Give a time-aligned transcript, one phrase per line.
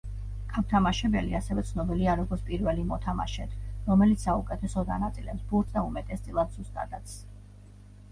[0.51, 3.53] გამთამაშებელი, ასევე ცნობილია როგორც პირველი მოთამაშედ,
[3.89, 7.15] რომელიც საუკეთესოდ ანაწილებს ბურთს და უმეტესწილად ზუსტადაც.